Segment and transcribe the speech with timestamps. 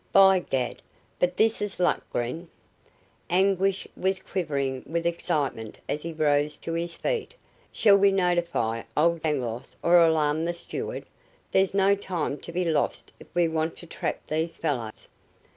[0.11, 0.81] By Gad,
[1.19, 2.49] but this is luck, Gren!"
[3.29, 7.35] Anguish was quivering with excitement as he rose to his feet.
[7.71, 11.05] "Shall we notify old Dangloss or alarm the steward?
[11.51, 15.07] There's no time to be lost if we want to trap these fellows.